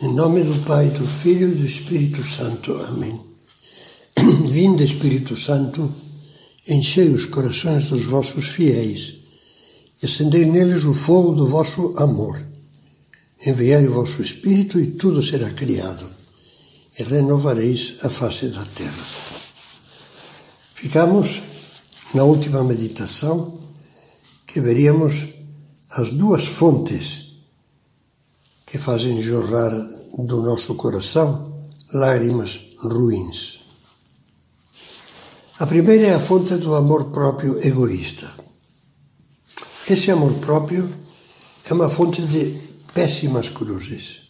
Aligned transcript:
Em 0.00 0.14
nome 0.14 0.44
do 0.44 0.54
Pai, 0.64 0.90
do 0.90 1.04
Filho 1.04 1.50
e 1.50 1.56
do 1.56 1.66
Espírito 1.66 2.24
Santo. 2.24 2.72
Amém. 2.82 3.20
Vinde, 4.46 4.84
Espírito 4.84 5.36
Santo, 5.36 5.92
enchei 6.68 7.08
os 7.08 7.24
corações 7.24 7.82
dos 7.88 8.04
vossos 8.04 8.46
fiéis 8.46 9.14
e 10.00 10.06
acendei 10.06 10.44
neles 10.44 10.84
o 10.84 10.94
fogo 10.94 11.32
do 11.32 11.48
vosso 11.48 11.94
amor. 11.96 12.40
Enviai 13.44 13.88
o 13.88 13.94
vosso 13.94 14.22
Espírito 14.22 14.78
e 14.78 14.86
tudo 14.86 15.20
será 15.20 15.50
criado, 15.50 16.08
e 16.96 17.02
renovareis 17.02 17.96
a 18.02 18.08
face 18.08 18.50
da 18.50 18.62
terra. 18.62 19.04
Ficamos 20.74 21.42
na 22.14 22.22
última 22.22 22.62
meditação 22.62 23.58
que 24.46 24.60
veríamos 24.60 25.26
as 25.90 26.12
duas 26.12 26.46
fontes 26.46 27.27
que 28.70 28.76
fazem 28.76 29.18
jorrar 29.20 29.70
do 30.18 30.42
nosso 30.42 30.74
coração 30.74 31.66
lágrimas 31.92 32.76
ruins. 32.78 33.60
A 35.58 35.66
primeira 35.66 36.08
é 36.08 36.14
a 36.14 36.20
fonte 36.20 36.54
do 36.56 36.74
amor 36.74 37.06
próprio 37.06 37.58
egoísta. 37.66 38.30
Esse 39.88 40.10
amor 40.10 40.34
próprio 40.34 40.94
é 41.64 41.72
uma 41.72 41.88
fonte 41.88 42.20
de 42.22 42.60
péssimas 42.92 43.48
cruzes. 43.48 44.24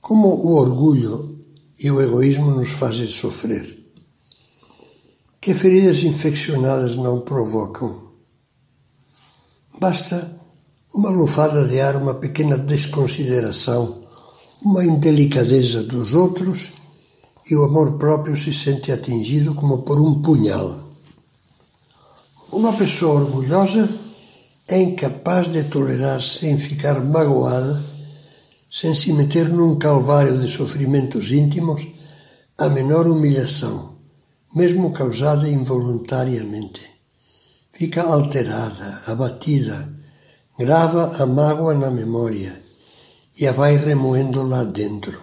Como 0.00 0.28
o 0.28 0.56
orgulho 0.56 1.38
e 1.78 1.90
o 1.90 2.00
egoísmo 2.00 2.50
nos 2.50 2.70
fazem 2.70 3.06
sofrer. 3.06 3.78
Que 5.40 5.54
feridas 5.54 6.02
infeccionadas 6.02 6.96
não 6.96 7.20
provocam. 7.20 8.10
Basta 9.78 10.36
uma 10.96 11.10
lufada 11.10 11.66
de 11.66 11.78
ar, 11.78 11.94
uma 11.94 12.14
pequena 12.14 12.56
desconsideração, 12.56 13.98
uma 14.62 14.82
indelicadeza 14.82 15.82
dos 15.82 16.14
outros 16.14 16.70
e 17.50 17.54
o 17.54 17.64
amor 17.64 17.98
próprio 17.98 18.34
se 18.34 18.50
sente 18.50 18.90
atingido 18.90 19.54
como 19.54 19.82
por 19.82 20.00
um 20.00 20.22
punhal. 20.22 20.80
Uma 22.50 22.72
pessoa 22.72 23.20
orgulhosa 23.20 23.86
é 24.66 24.80
incapaz 24.80 25.50
de 25.50 25.64
tolerar 25.64 26.22
sem 26.22 26.58
ficar 26.58 27.04
magoada, 27.04 27.84
sem 28.70 28.94
se 28.94 29.12
meter 29.12 29.50
num 29.50 29.78
calvário 29.78 30.40
de 30.40 30.50
sofrimentos 30.50 31.30
íntimos, 31.30 31.86
a 32.56 32.70
menor 32.70 33.06
humilhação, 33.06 33.96
mesmo 34.54 34.90
causada 34.94 35.46
involuntariamente. 35.46 36.80
Fica 37.70 38.02
alterada, 38.02 39.02
abatida, 39.06 39.95
grava 40.58 41.22
a 41.22 41.26
mágoa 41.26 41.74
na 41.74 41.90
memória 41.90 42.62
e 43.38 43.46
a 43.46 43.52
vai 43.52 43.76
remoendo 43.76 44.42
lá 44.42 44.64
dentro. 44.64 45.20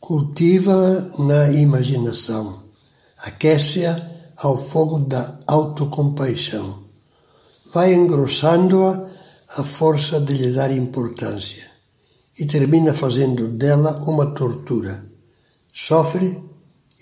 Cultiva-a 0.00 1.22
na 1.22 1.52
imaginação, 1.52 2.62
aquece-a 3.18 4.00
ao 4.38 4.56
fogo 4.56 5.00
da 5.00 5.38
autocompaixão. 5.46 6.78
Vai 7.72 7.92
engrossando-a 7.92 9.06
a 9.58 9.62
força 9.62 10.18
de 10.18 10.32
lhe 10.32 10.52
dar 10.52 10.72
importância 10.72 11.68
e 12.38 12.46
termina 12.46 12.94
fazendo 12.94 13.48
dela 13.48 14.02
uma 14.06 14.34
tortura. 14.34 15.02
Sofre 15.72 16.42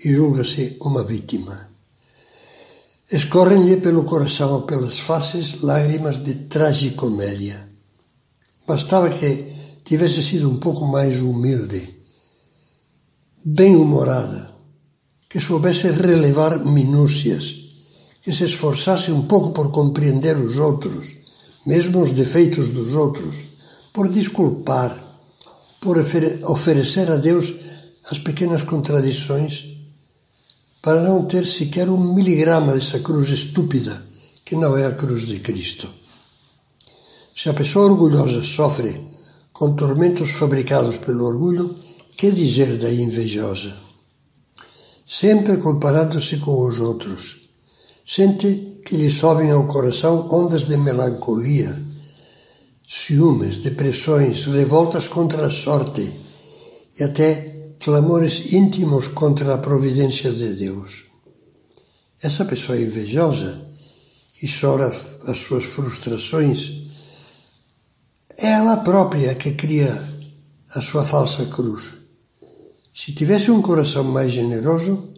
e 0.05 0.13
julga-se 0.13 0.77
uma 0.81 1.05
vítima. 1.05 1.68
Escorrem-lhe 3.11 3.79
pelo 3.79 4.05
coração 4.05 4.67
pelas 4.67 4.99
faces 4.99 5.63
lágrimas 5.63 6.23
de 6.23 6.35
tragicomédia. 6.35 7.67
Bastava 8.67 9.09
que 9.09 9.47
tivesse 9.83 10.23
sido 10.23 10.51
um 10.51 10.59
pouco 10.59 10.85
mais 10.85 11.23
humilde, 11.23 11.89
bem-humorada, 13.43 14.51
que 15.27 15.41
soubesse 15.41 15.91
relevar 15.91 16.63
minúcias, 16.63 17.57
que 18.23 18.31
se 18.31 18.45
esforçasse 18.45 19.11
um 19.11 19.23
pouco 19.23 19.53
por 19.53 19.71
compreender 19.71 20.37
os 20.37 20.59
outros, 20.59 21.17
mesmo 21.65 22.03
os 22.03 22.13
defeitos 22.13 22.69
dos 22.69 22.95
outros, 22.95 23.37
por 23.91 24.11
desculpar, 24.11 24.95
por 25.81 25.97
oferecer 25.97 27.11
a 27.11 27.17
Deus 27.17 27.55
as 28.11 28.19
pequenas 28.19 28.63
contradições 28.63 29.78
para 30.81 31.03
não 31.03 31.25
ter 31.25 31.47
sequer 31.47 31.89
um 31.89 32.15
miligrama 32.15 32.73
dessa 32.73 33.01
cruz 33.01 33.29
estúpida, 33.31 34.03
que 34.45 34.57
não 34.57 34.77
é 34.77 34.87
a 34.87 34.93
cruz 34.93 35.27
de 35.27 35.41
Cristo. 35.41 35.89
Se 37.35 37.49
a 37.49 37.55
pessoa 37.55 37.87
orgulhosa 37.87 38.43
sofre 38.43 39.01
com 39.53 39.75
tormentos 39.75 40.31
fabricados 40.31 40.99
pelo 40.99 41.25
orgulho, 41.25 41.75
que 42.17 42.31
dizer 42.31 42.79
da 42.79 42.93
invejosa? 42.93 43.77
Sempre 45.07 45.57
comparando-se 45.59 46.39
com 46.39 46.67
os 46.67 46.79
outros, 46.81 47.49
sente 48.05 48.81
que 48.85 48.97
lhe 48.97 49.11
sobem 49.11 49.51
ao 49.51 49.67
coração 49.67 50.29
ondas 50.31 50.67
de 50.67 50.77
melancolia, 50.77 51.81
ciúmes, 52.89 53.59
depressões, 53.59 54.45
revoltas 54.47 55.09
contra 55.09 55.47
a 55.47 55.51
sorte 55.51 56.11
e 56.99 57.05
até 57.05 57.58
clamores 57.81 58.53
íntimos 58.53 59.09
contra 59.09 59.55
a 59.55 59.59
providência 59.59 60.33
de 60.33 60.55
Deus. 60.55 61.05
Essa 62.21 62.45
pessoa 62.45 62.81
invejosa, 62.81 63.61
que 64.35 64.47
chora 64.49 64.93
as 65.27 65.39
suas 65.39 65.65
frustrações, 65.65 66.73
é 68.37 68.49
ela 68.49 68.79
própria 68.79 69.35
que 69.35 69.53
cria 69.53 70.09
a 70.75 70.81
sua 70.81 71.05
falsa 71.05 71.47
cruz. 71.47 71.93
Se 72.95 73.13
tivesse 73.13 73.51
um 73.51 73.63
coração 73.63 74.05
mais 74.05 74.33
generoso, 74.33 75.15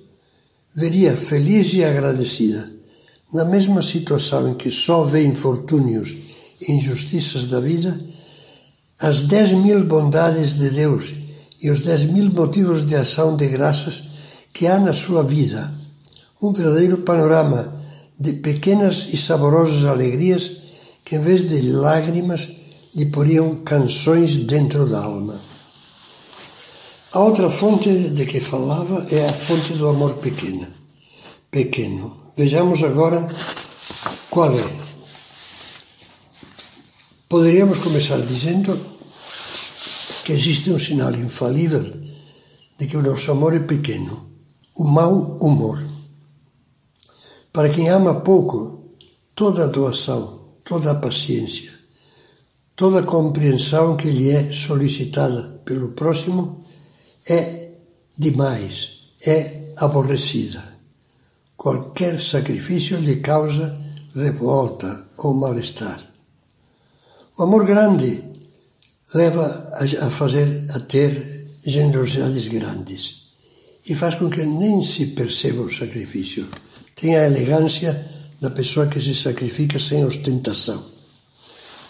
veria 0.75 1.17
feliz 1.17 1.73
e 1.73 1.83
agradecida, 1.83 2.71
na 3.33 3.45
mesma 3.45 3.83
situação 3.83 4.51
em 4.51 4.55
que 4.55 4.71
só 4.71 5.05
vê 5.05 5.25
infortúnios 5.25 6.17
e 6.61 6.73
injustiças 6.73 7.45
da 7.45 7.61
vida, 7.61 7.99
as 8.99 9.23
dez 9.23 9.55
mil 9.55 9.85
bondades 9.87 10.55
de 10.55 10.69
Deus 10.71 11.15
e 11.63 11.71
os 11.71 11.81
dez 11.81 12.05
mil 12.05 12.31
motivos 12.31 12.87
de 12.87 12.95
ação 12.95 13.37
de 13.37 13.49
graças 13.49 14.05
que 14.53 14.67
há 14.67 14.79
na 14.79 14.93
sua 14.93 15.23
vida. 15.23 15.73
Um 16.43 16.53
verdadeiro 16.53 16.99
panorama 16.99 17.73
de 18.19 18.33
pequenas 18.35 19.09
e 19.13 19.17
saborosas 19.17 19.85
alegrias 19.85 20.51
que, 21.05 21.17
em 21.17 21.21
vez 21.21 21.49
de 21.49 21.73
lágrimas, 21.73 22.49
lhe 22.95 23.07
poriam 23.07 23.57
canções 23.57 24.37
dentro 24.37 24.89
da 24.89 25.03
alma. 25.03 25.41
A 27.13 27.19
outra 27.21 27.51
fonte 27.51 27.91
de 28.11 28.27
que 28.27 28.41
falava 28.41 29.07
é 29.11 29.27
a 29.27 29.33
fonte 29.33 29.73
do 29.75 29.89
amor 29.89 30.15
pequeno. 30.15 30.67
Pequeno. 31.51 32.17
Vejamos 32.37 32.83
agora 32.83 33.27
qual 34.31 34.57
é. 34.57 34.71
Poderíamos 37.29 37.79
começar 37.79 38.21
dizendo 38.23 38.79
que 40.25 40.33
existe 40.33 40.71
um 40.71 40.79
sinal 40.79 41.15
infalível 41.15 41.83
de 42.79 42.87
que 42.87 42.97
o 42.97 43.03
nosso 43.03 43.31
amor 43.31 43.55
é 43.55 43.61
pequeno, 43.61 44.31
o 44.75 44.85
mau 44.85 45.39
humor. 45.41 45.83
Para 47.53 47.69
quem 47.69 47.89
ama 47.89 48.21
pouco, 48.21 48.95
toda 49.35 49.65
a 49.65 49.69
doação, 49.69 50.41
toda 50.65 50.93
a 50.93 50.95
paciência, 50.95 51.73
toda 52.77 53.01
a 53.01 53.03
compreensão 53.03 53.97
que 53.97 54.09
lhe 54.09 54.31
é 54.31 54.53
solicitada 54.53 55.61
pelo 55.65 55.89
próximo 55.89 56.65
é 57.29 57.73
demais, 58.17 59.11
é 59.27 59.73
aborrecida. 59.77 60.63
Qualquer 61.57 62.21
sacrifício 62.21 62.99
lhe 62.99 63.17
causa 63.17 63.79
revolta 64.15 65.07
ou 65.19 65.35
mal-estar. 65.35 66.01
O 67.37 67.43
amor 67.43 67.65
grande 67.65 68.30
leva 69.15 69.73
a 69.75 70.11
fazer 70.11 70.67
a 70.71 70.81
ter 70.81 71.59
generosidades 71.65 72.47
grandes 72.47 73.31
e 73.89 73.95
faz 73.95 74.15
com 74.15 74.31
que 74.31 74.45
nem 74.45 74.83
se 74.83 75.07
perceba 75.07 75.63
o 75.63 75.73
sacrifício. 75.73 76.47
Tem 76.95 77.17
a 77.17 77.27
elegância 77.27 78.05
da 78.41 78.51
pessoa 78.51 78.87
que 78.87 79.01
se 79.01 79.15
sacrifica 79.15 79.79
sem 79.79 80.05
ostentação. 80.05 80.83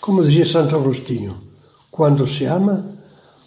Como 0.01 0.25
dizia 0.25 0.47
Santo 0.47 0.77
Agostinho, 0.77 1.37
quando 1.91 2.27
se 2.27 2.45
ama, 2.45 2.87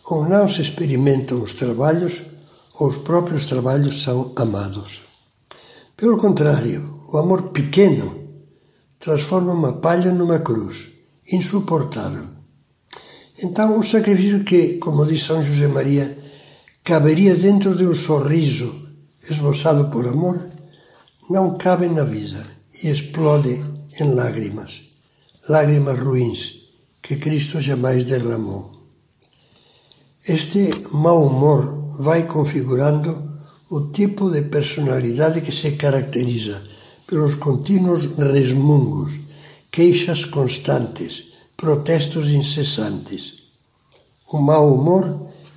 ou 0.06 0.28
não 0.28 0.48
se 0.48 0.62
experimentam 0.62 1.42
os 1.42 1.54
trabalhos, 1.54 2.22
ou 2.80 2.90
os 2.90 2.98
próprios 2.98 3.46
trabalhos 3.46 4.04
são 4.04 4.34
amados. 4.36 5.02
Pelo 5.96 6.18
contrário, 6.18 7.02
o 7.12 7.18
amor 7.18 7.50
pequeno 7.50 8.28
transforma 9.00 9.54
uma 9.54 9.74
palha 9.74 10.12
numa 10.12 10.40
cruz, 10.40 10.90
insuportável 11.32 12.43
então, 13.42 13.78
um 13.78 13.84
sacrifício 13.84 14.44
que, 14.44 14.78
como 14.78 15.06
diz 15.06 15.24
São 15.24 15.42
José 15.42 15.68
Maria, 15.68 16.18
caberia 16.84 17.36
dentro 17.36 17.76
de 17.76 17.86
um 17.86 17.96
sorriso 17.96 18.84
esboçado 19.28 19.90
por 19.90 20.08
amor, 20.08 20.48
não 21.30 21.58
cabe 21.58 21.88
na 21.88 22.04
vida 22.04 22.46
e 22.84 22.90
explode 22.90 23.62
em 24.00 24.14
lágrimas, 24.14 24.84
lágrimas 25.50 25.98
ruins 26.00 26.64
que 27.02 27.16
Cristo 27.16 27.60
jamais 27.60 28.04
derramou. 28.04 28.72
Este 30.28 30.70
mau 30.92 31.26
humor 31.26 31.96
vai 32.00 32.28
configurando 32.28 33.34
o 33.70 33.92
tipo 33.92 34.30
de 34.30 34.44
personalidade 34.44 35.42
que 35.42 35.52
se 35.52 35.72
caracteriza 35.72 36.62
pelos 37.08 37.36
contínuos 37.36 38.06
resmungos, 38.18 39.12
queixas 39.72 40.26
constantes, 40.26 41.33
protestos 41.64 42.32
incessantes. 42.32 43.24
O 44.34 44.38
mau 44.38 44.76
humor 44.76 45.06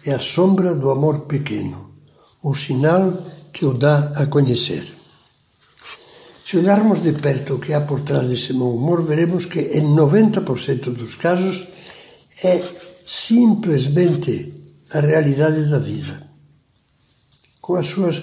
é 0.04 0.12
a 0.14 0.20
sombra 0.20 0.72
do 0.72 0.88
amor 0.88 1.26
pequeno, 1.26 1.90
o 2.44 2.54
sinal 2.54 3.12
que 3.52 3.66
o 3.66 3.74
dá 3.74 4.12
a 4.14 4.26
conhecer. 4.26 4.86
Se 6.46 6.58
olharmos 6.58 7.02
de 7.02 7.12
perto 7.12 7.54
o 7.54 7.58
que 7.58 7.74
há 7.74 7.80
por 7.80 8.02
trás 8.02 8.30
desse 8.30 8.52
mau 8.52 8.72
humor, 8.76 9.02
veremos 9.02 9.46
que 9.46 9.58
em 9.58 9.82
90% 9.82 10.94
dos 10.94 11.16
casos 11.16 11.66
é 12.44 12.62
simplesmente 13.04 14.62
a 14.92 15.00
realidade 15.00 15.68
da 15.68 15.80
vida, 15.80 16.22
com 17.60 17.74
as 17.74 17.88
suas 17.88 18.22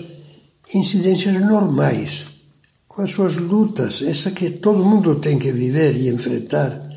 incidências 0.74 1.35
normais, 1.41 2.27
com 2.88 3.01
as 3.01 3.12
suas 3.12 3.35
lutas, 3.35 4.01
essa 4.01 4.31
que 4.31 4.51
todo 4.51 4.85
mundo 4.85 5.15
tem 5.15 5.38
que 5.38 5.51
viver 5.51 5.97
e 5.97 6.07
enfrentar, 6.07 6.93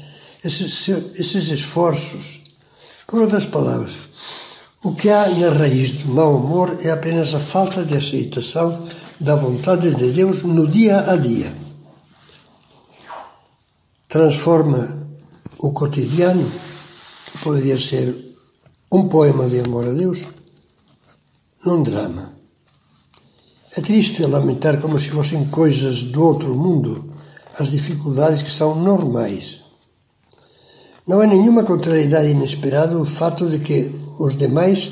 esses, 0.47 0.89
esses 1.19 1.49
esforços. 1.49 2.41
Por 3.07 3.21
outras 3.21 3.47
palavras, 3.47 3.99
o 4.83 4.95
que 4.95 5.11
há 5.11 5.29
na 5.29 5.51
raiz 5.51 5.93
do 5.93 6.09
mau 6.09 6.37
humor 6.37 6.79
é 6.81 6.91
apenas 6.91 7.35
a 7.35 7.41
falta 7.41 7.85
de 7.85 7.97
aceitação 7.97 8.87
da 9.19 9.35
vontade 9.37 9.95
de 9.95 10.13
Deus 10.13 10.43
no 10.43 10.67
dia 10.67 11.11
a 11.11 11.17
dia. 11.17 11.53
Transforma 14.09 15.09
o 15.59 15.73
cotidiano, 15.73 16.51
que 17.27 17.39
poderia 17.39 17.79
ser 17.79 18.15
um 18.93 19.09
poema 19.09 19.49
de 19.49 19.61
amor 19.61 19.87
a 19.87 19.93
Deus, 19.93 20.27
num 21.65 21.83
drama. 21.83 22.35
É 23.77 23.81
triste 23.81 24.25
lamentar 24.25 24.81
como 24.81 24.99
se 24.99 25.11
fossem 25.11 25.45
coisas 25.47 26.03
do 26.03 26.23
outro 26.23 26.55
mundo 26.55 27.13
as 27.59 27.71
dificuldades 27.71 28.43
que 28.43 28.51
são 28.51 28.75
normais. 28.75 29.66
Não 31.07 31.23
é 31.23 31.27
nenhuma 31.27 31.63
contrariedade 31.63 32.33
inesperada 32.33 32.99
o 32.99 33.07
fato 33.07 33.49
de 33.49 33.61
que 33.61 33.91
os 34.19 34.37
demais 34.37 34.91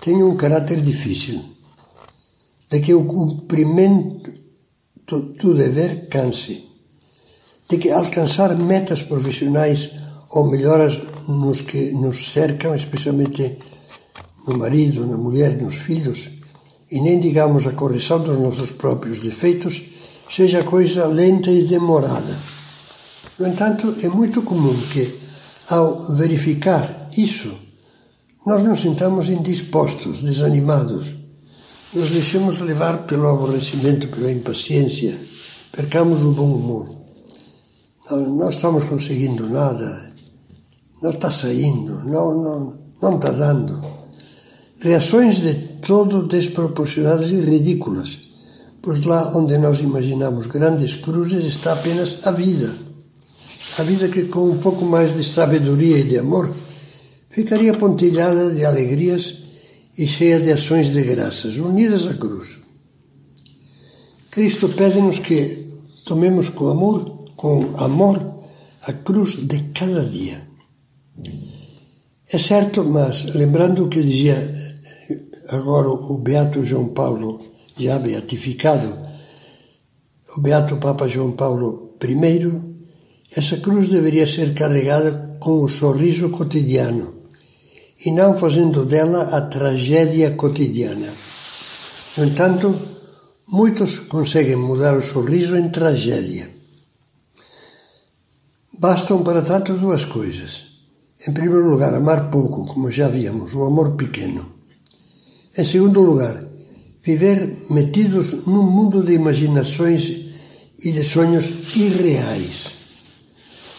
tenham 0.00 0.28
um 0.28 0.36
caráter 0.36 0.80
difícil, 0.80 1.40
de 2.70 2.80
que 2.80 2.92
o 2.92 3.04
cumprimento 3.04 4.32
do 5.06 5.54
dever 5.54 6.08
canse, 6.08 6.64
de 7.68 7.78
que 7.78 7.90
alcançar 7.90 8.56
metas 8.56 9.02
profissionais 9.02 9.90
ou 10.30 10.46
melhoras 10.46 11.00
nos 11.28 11.60
que 11.60 11.92
nos 11.92 12.32
cercam, 12.32 12.74
especialmente 12.74 13.58
no 14.48 14.58
marido, 14.58 15.06
na 15.06 15.16
mulher, 15.16 15.60
nos 15.62 15.76
filhos, 15.76 16.30
e 16.90 17.00
nem 17.00 17.20
digamos 17.20 17.66
a 17.66 17.72
correção 17.72 18.20
dos 18.20 18.38
nossos 18.40 18.72
próprios 18.72 19.20
defeitos, 19.20 19.84
seja 20.28 20.64
coisa 20.64 21.06
lenta 21.06 21.50
e 21.50 21.64
demorada. 21.64 22.36
No 23.38 23.46
entanto, 23.46 23.94
é 24.02 24.08
muito 24.08 24.42
comum 24.42 24.76
que, 24.92 25.21
ao 25.68 26.14
verificar 26.14 27.08
isso, 27.16 27.52
nós 28.44 28.64
nos 28.64 28.80
sintamos 28.80 29.28
indispostos, 29.28 30.22
desanimados, 30.22 31.14
nos 31.94 32.10
deixemos 32.10 32.60
levar 32.60 33.06
pelo 33.06 33.28
aborrecimento, 33.28 34.08
pela 34.08 34.32
impaciência, 34.32 35.18
percamos 35.70 36.22
o 36.22 36.32
bom 36.32 36.54
humor. 36.54 36.88
Não, 38.10 38.36
não 38.36 38.48
estamos 38.48 38.84
conseguindo 38.84 39.48
nada, 39.48 40.10
não 41.02 41.10
está 41.10 41.30
saindo, 41.30 42.02
não, 42.04 42.34
não, 42.34 42.78
não 43.00 43.16
está 43.16 43.30
dando. 43.30 43.84
Reações 44.80 45.40
de 45.40 45.54
todo 45.86 46.26
desproporcionadas 46.26 47.30
e 47.30 47.40
ridículas, 47.40 48.18
pois 48.80 49.04
lá 49.04 49.36
onde 49.36 49.56
nós 49.58 49.80
imaginamos 49.80 50.46
grandes 50.46 50.96
cruzes 50.96 51.44
está 51.44 51.74
apenas 51.74 52.18
a 52.24 52.32
vida. 52.32 52.74
A 53.78 53.82
vida 53.82 54.08
que, 54.08 54.24
com 54.24 54.50
um 54.50 54.58
pouco 54.58 54.84
mais 54.84 55.16
de 55.16 55.24
sabedoria 55.24 55.98
e 55.98 56.04
de 56.04 56.18
amor, 56.18 56.54
ficaria 57.30 57.72
pontilhada 57.72 58.54
de 58.54 58.64
alegrias 58.64 59.38
e 59.96 60.06
cheia 60.06 60.40
de 60.40 60.52
ações 60.52 60.92
de 60.92 61.02
graças, 61.02 61.56
unidas 61.56 62.06
à 62.06 62.14
cruz. 62.14 62.58
Cristo 64.30 64.68
pede-nos 64.68 65.18
que 65.18 65.68
tomemos 66.04 66.50
com 66.50 66.68
amor, 66.68 67.28
com 67.36 67.74
amor, 67.78 68.34
a 68.82 68.92
cruz 68.92 69.36
de 69.36 69.58
cada 69.74 70.04
dia. 70.04 70.46
É 72.30 72.38
certo, 72.38 72.84
mas 72.84 73.24
lembrando 73.34 73.84
o 73.84 73.88
que 73.88 74.02
dizia 74.02 74.36
agora 75.48 75.88
o 75.88 76.18
Beato 76.18 76.64
João 76.64 76.88
Paulo, 76.88 77.38
já 77.78 77.98
beatificado, 77.98 78.92
o 80.36 80.40
Beato 80.40 80.76
Papa 80.78 81.08
João 81.08 81.32
Paulo 81.32 81.96
I, 82.02 82.81
essa 83.36 83.56
cruz 83.58 83.88
deveria 83.88 84.26
ser 84.26 84.54
carregada 84.54 85.36
com 85.38 85.62
o 85.62 85.68
sorriso 85.68 86.30
cotidiano 86.30 87.14
e 88.04 88.10
não 88.10 88.36
fazendo 88.36 88.84
dela 88.84 89.22
a 89.36 89.40
tragédia 89.42 90.32
cotidiana. 90.32 91.12
No 92.16 92.24
entanto, 92.24 92.74
muitos 93.48 93.98
conseguem 93.98 94.56
mudar 94.56 94.96
o 94.96 95.02
sorriso 95.02 95.56
em 95.56 95.68
tragédia. 95.70 96.50
Bastam 98.78 99.22
para 99.22 99.42
tanto 99.42 99.74
duas 99.74 100.04
coisas 100.04 100.72
em 101.26 101.32
primeiro 101.32 101.70
lugar, 101.70 101.94
amar 101.94 102.30
pouco, 102.30 102.66
como 102.66 102.90
já 102.90 103.08
víamos, 103.08 103.54
o 103.54 103.62
amor 103.64 103.92
pequeno. 103.92 104.44
Em 105.56 105.62
segundo 105.62 106.00
lugar, 106.00 106.42
viver 107.00 107.66
metidos 107.70 108.44
num 108.44 108.68
mundo 108.68 109.04
de 109.04 109.12
imaginações 109.12 110.10
e 110.80 110.90
de 110.90 111.04
sonhos 111.04 111.76
irreais. 111.76 112.81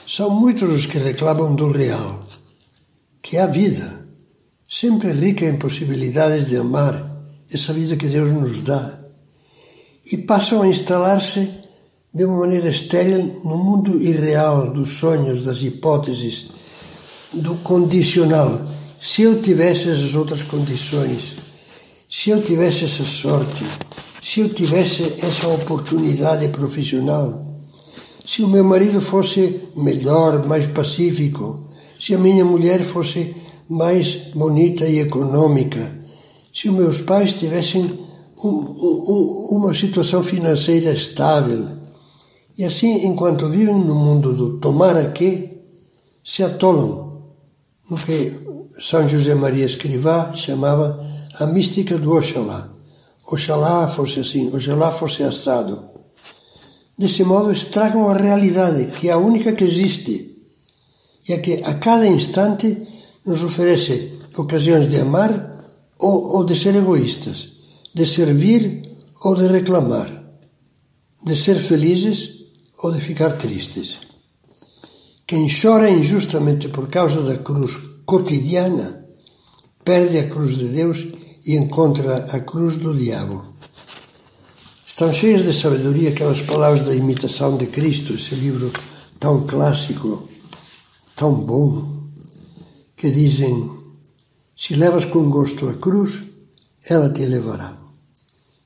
São 0.07 0.29
muitos 0.29 0.69
os 0.69 0.85
que 0.85 0.97
reclamam 0.97 1.55
do 1.55 1.71
real, 1.71 2.27
que 3.21 3.37
é 3.37 3.41
a 3.41 3.47
vida, 3.47 4.05
sempre 4.69 5.11
rica 5.13 5.45
em 5.45 5.57
possibilidades 5.57 6.49
de 6.49 6.57
amar, 6.57 7.11
essa 7.51 7.71
vida 7.71 7.95
que 7.95 8.07
Deus 8.07 8.29
nos 8.31 8.59
dá, 8.59 8.97
e 10.11 10.17
passam 10.17 10.61
a 10.61 10.67
instalar-se 10.67 11.49
de 12.13 12.25
uma 12.25 12.39
maneira 12.39 12.69
estéril 12.69 13.41
no 13.45 13.57
mundo 13.57 14.01
irreal 14.01 14.73
dos 14.73 14.99
sonhos, 14.99 15.43
das 15.43 15.63
hipóteses, 15.63 16.49
do 17.31 17.55
condicional. 17.57 18.61
Se 18.99 19.21
eu 19.21 19.41
tivesse 19.41 19.89
essas 19.89 20.13
outras 20.13 20.43
condições, 20.43 21.37
se 22.09 22.29
eu 22.29 22.43
tivesse 22.43 22.85
essa 22.85 23.05
sorte, 23.05 23.65
se 24.21 24.41
eu 24.41 24.49
tivesse 24.49 25.15
essa 25.21 25.47
oportunidade 25.47 26.47
profissional, 26.49 27.52
se 28.25 28.41
o 28.41 28.47
meu 28.47 28.63
marido 28.63 29.01
fosse 29.01 29.61
melhor, 29.75 30.45
mais 30.47 30.65
pacífico, 30.67 31.63
se 31.99 32.13
a 32.15 32.17
minha 32.17 32.45
mulher 32.45 32.83
fosse 32.83 33.35
mais 33.69 34.15
bonita 34.33 34.85
e 34.85 34.99
econômica, 34.99 35.91
se 36.53 36.69
os 36.69 36.75
meus 36.75 37.01
pais 37.01 37.33
tivessem 37.33 37.99
um, 38.43 38.49
um, 38.49 39.47
uma 39.51 39.73
situação 39.73 40.23
financeira 40.23 40.91
estável. 40.91 41.67
E 42.57 42.63
assim, 42.65 43.05
enquanto 43.05 43.49
vivem 43.49 43.75
no 43.75 43.95
mundo 43.95 44.33
do 44.33 44.59
tomar 44.59 44.95
aqui, 44.95 45.49
se 46.23 46.43
atolam 46.43 47.23
no 47.89 47.97
que 47.97 48.31
São 48.79 49.07
José 49.07 49.35
Maria 49.35 49.65
Escrivá 49.65 50.33
chamava 50.33 50.99
a 51.39 51.45
mística 51.47 51.97
do 51.97 52.13
Oxalá. 52.13 52.69
Oxalá 53.27 53.87
fosse 53.87 54.19
assim, 54.19 54.47
Oxalá 54.55 54.91
fosse 54.91 55.23
assado. 55.23 55.92
Desse 56.97 57.23
modo 57.23 57.51
estragam 57.51 58.07
a 58.07 58.17
realidade, 58.17 58.91
que 58.97 59.09
é 59.09 59.13
a 59.13 59.17
única 59.17 59.53
que 59.53 59.63
existe, 59.63 60.37
e 61.27 61.33
a 61.33 61.39
que 61.39 61.61
a 61.63 61.73
cada 61.75 62.07
instante 62.07 62.77
nos 63.25 63.41
oferece 63.43 64.19
ocasiões 64.37 64.89
de 64.89 64.99
amar 64.99 65.31
ou, 65.97 66.37
ou 66.37 66.45
de 66.45 66.57
ser 66.57 66.75
egoístas, 66.75 67.53
de 67.93 68.05
servir 68.05 68.83
ou 69.23 69.35
de 69.35 69.47
reclamar, 69.47 70.09
de 71.23 71.35
ser 71.35 71.59
felizes 71.59 72.47
ou 72.83 72.91
de 72.91 72.99
ficar 72.99 73.37
tristes. 73.37 73.99
Quem 75.25 75.47
chora 75.47 75.89
injustamente 75.89 76.67
por 76.67 76.89
causa 76.89 77.21
da 77.23 77.37
cruz 77.37 77.71
cotidiana 78.05 79.07
perde 79.83 80.19
a 80.19 80.27
cruz 80.27 80.57
de 80.57 80.67
Deus 80.67 81.07
e 81.45 81.55
encontra 81.55 82.25
a 82.25 82.39
cruz 82.41 82.75
do 82.75 82.93
diabo. 82.93 83.52
Estão 84.93 85.11
cheias 85.11 85.43
de 85.43 85.59
sabedoria 85.59 86.09
aquelas 86.09 86.39
palavras 86.41 86.85
da 86.85 86.93
imitação 86.93 87.57
de 87.57 87.65
Cristo, 87.65 88.13
esse 88.13 88.35
livro 88.35 88.71
tão 89.19 89.41
clássico, 89.47 90.29
tão 91.15 91.33
bom, 91.33 92.03
que 92.95 93.09
dizem: 93.09 93.71
se 94.55 94.75
levas 94.75 95.05
com 95.05 95.31
gosto 95.31 95.67
a 95.67 95.73
cruz, 95.73 96.21
ela 96.87 97.09
te 97.09 97.25
levará. 97.25 97.75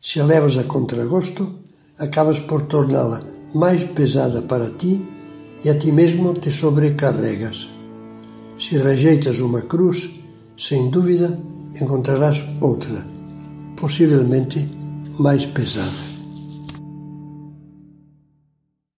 Se 0.01 0.19
a 0.19 0.25
levas 0.25 0.57
a 0.57 0.65
contragosto, 0.65 1.50
acabas 1.98 2.41
por 2.41 2.63
torná-la 2.63 3.22
mais 3.55 3.86
pesada 3.86 4.41
para 4.41 4.72
ti 4.72 5.01
e 5.63 5.69
a 5.69 5.79
ti 5.79 5.93
mesmo 5.93 6.34
te 6.34 6.51
sobrecarregas. 6.51 7.69
Se 8.60 8.77
rejeitas 8.77 9.39
uma 9.39 9.62
cruz, 9.62 10.10
sem 10.57 10.89
dúvida 10.89 11.41
encontrarás 11.81 12.43
outra, 12.60 13.07
possivelmente 13.77 14.67
mais 15.17 15.46
pesada. 15.46 16.07